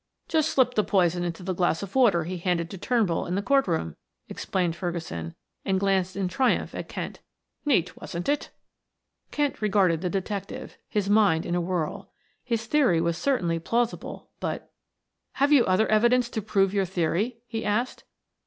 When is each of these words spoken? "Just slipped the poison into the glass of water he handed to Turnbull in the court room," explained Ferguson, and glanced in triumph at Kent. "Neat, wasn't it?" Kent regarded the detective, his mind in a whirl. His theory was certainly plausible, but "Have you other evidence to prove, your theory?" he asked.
"Just 0.27 0.49
slipped 0.49 0.73
the 0.73 0.83
poison 0.83 1.23
into 1.23 1.43
the 1.43 1.53
glass 1.53 1.83
of 1.83 1.93
water 1.93 2.23
he 2.23 2.37
handed 2.39 2.71
to 2.71 2.77
Turnbull 2.79 3.27
in 3.27 3.35
the 3.35 3.41
court 3.43 3.67
room," 3.67 3.95
explained 4.29 4.75
Ferguson, 4.75 5.35
and 5.63 5.79
glanced 5.79 6.15
in 6.15 6.27
triumph 6.27 6.73
at 6.73 6.89
Kent. 6.89 7.19
"Neat, 7.65 7.95
wasn't 7.95 8.27
it?" 8.27 8.49
Kent 9.29 9.61
regarded 9.61 10.01
the 10.01 10.09
detective, 10.09 10.75
his 10.89 11.07
mind 11.07 11.45
in 11.45 11.53
a 11.53 11.61
whirl. 11.61 12.09
His 12.43 12.65
theory 12.65 12.99
was 12.99 13.15
certainly 13.15 13.59
plausible, 13.59 14.31
but 14.39 14.73
"Have 15.33 15.51
you 15.51 15.63
other 15.67 15.87
evidence 15.89 16.29
to 16.31 16.41
prove, 16.41 16.73
your 16.73 16.85
theory?" 16.85 17.43
he 17.45 17.63
asked. 17.63 18.03